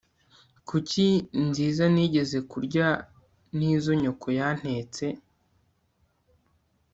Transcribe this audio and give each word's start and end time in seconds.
kuki 0.67 1.05
nziza 1.47 1.83
nigeze 1.93 2.37
kurya 2.51 2.87
nizo 3.57 3.91
nyoko 4.01 4.27
yantetse 4.39 5.05